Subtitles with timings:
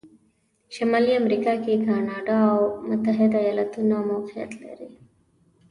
[0.75, 4.89] شمالي امریکا کې کانادا او متحتد ایالتونه موقعیت لري.